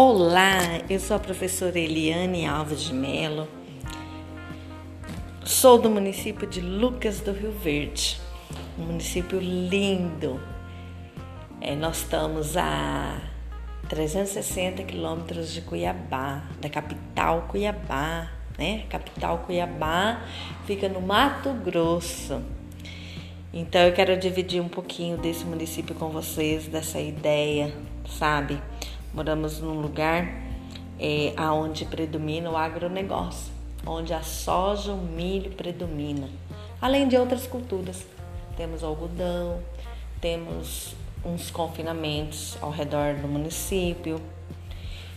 Olá, 0.00 0.80
eu 0.88 1.00
sou 1.00 1.16
a 1.16 1.18
professora 1.18 1.76
Eliane 1.76 2.46
Alves 2.46 2.82
de 2.82 2.94
Melo. 2.94 3.48
Sou 5.44 5.76
do 5.76 5.90
município 5.90 6.46
de 6.46 6.60
Lucas 6.60 7.18
do 7.18 7.32
Rio 7.32 7.50
Verde, 7.50 8.20
um 8.78 8.82
município 8.84 9.40
lindo. 9.40 10.40
É, 11.60 11.74
nós 11.74 11.96
estamos 11.96 12.56
a 12.56 13.20
360 13.88 14.84
quilômetros 14.84 15.52
de 15.52 15.62
Cuiabá, 15.62 16.44
da 16.60 16.70
capital 16.70 17.48
Cuiabá, 17.48 18.30
né? 18.56 18.84
Capital 18.88 19.38
Cuiabá 19.38 20.22
fica 20.64 20.88
no 20.88 21.00
Mato 21.00 21.52
Grosso. 21.54 22.40
Então 23.52 23.80
eu 23.80 23.92
quero 23.92 24.16
dividir 24.16 24.62
um 24.62 24.68
pouquinho 24.68 25.16
desse 25.16 25.44
município 25.44 25.92
com 25.96 26.08
vocês, 26.10 26.68
dessa 26.68 27.00
ideia, 27.00 27.74
sabe? 28.16 28.62
Moramos 29.12 29.60
num 29.60 29.80
lugar 29.80 30.28
é, 30.98 31.32
onde 31.40 31.84
predomina 31.86 32.50
o 32.50 32.56
agronegócio, 32.56 33.52
onde 33.86 34.12
a 34.12 34.22
soja, 34.22 34.92
o 34.92 34.98
milho 34.98 35.52
predomina, 35.52 36.28
além 36.80 37.08
de 37.08 37.16
outras 37.16 37.46
culturas. 37.46 38.06
Temos 38.56 38.82
algodão, 38.84 39.60
temos 40.20 40.94
uns 41.24 41.50
confinamentos 41.50 42.58
ao 42.60 42.70
redor 42.70 43.14
do 43.14 43.28
município. 43.28 44.20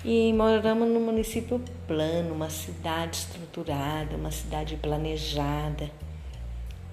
E 0.05 0.33
moramos 0.33 0.87
num 0.87 0.99
município 0.99 1.61
plano, 1.85 2.33
uma 2.33 2.49
cidade 2.49 3.17
estruturada, 3.17 4.15
uma 4.15 4.31
cidade 4.31 4.75
planejada, 4.77 5.91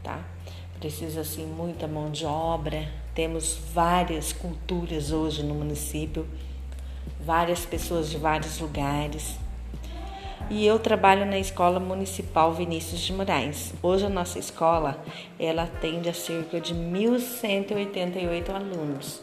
tá? 0.03 0.23
Precisa 0.79 1.23
assim 1.23 1.47
muita 1.47 1.87
mão 1.87 2.11
de 2.11 2.27
obra. 2.27 2.89
Temos 3.15 3.59
várias 3.73 4.33
culturas 4.33 5.11
hoje 5.11 5.43
no 5.43 5.55
município 5.55 6.27
várias 7.21 7.65
pessoas 7.65 8.11
de 8.11 8.19
vários 8.19 8.59
lugares. 8.59 9.37
E 10.51 10.67
eu 10.67 10.79
trabalho 10.79 11.27
na 11.27 11.39
Escola 11.39 11.79
Municipal 11.79 12.55
Vinícius 12.55 13.01
de 13.01 13.13
Moraes. 13.13 13.75
Hoje 13.83 14.07
a 14.07 14.09
nossa 14.09 14.39
escola, 14.39 15.03
ela 15.39 15.65
atende 15.65 16.09
a 16.09 16.15
cerca 16.15 16.59
de 16.59 16.75
1.188 16.75 18.49
alunos. 18.51 19.23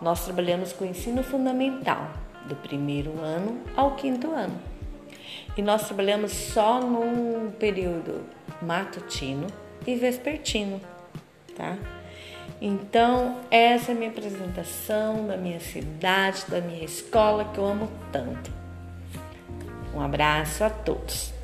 Nós 0.00 0.24
trabalhamos 0.24 0.72
com 0.72 0.84
ensino 0.84 1.22
fundamental, 1.22 2.10
do 2.46 2.56
primeiro 2.56 3.18
ano 3.20 3.60
ao 3.76 3.96
quinto 3.96 4.30
ano. 4.30 4.58
E 5.56 5.62
nós 5.62 5.86
trabalhamos 5.86 6.32
só 6.32 6.80
num 6.80 7.50
período 7.50 8.24
matutino 8.62 9.46
e 9.86 9.94
vespertino, 9.94 10.80
tá? 11.54 11.76
Então, 12.60 13.40
essa 13.50 13.92
é 13.92 13.94
a 13.94 13.98
minha 13.98 14.10
apresentação 14.10 15.26
da 15.26 15.36
minha 15.36 15.60
cidade, 15.60 16.44
da 16.48 16.60
minha 16.60 16.84
escola 16.84 17.44
que 17.44 17.58
eu 17.58 17.66
amo 17.66 17.90
tanto. 18.10 18.50
Um 19.94 20.00
abraço 20.00 20.64
a 20.64 20.70
todos. 20.70 21.35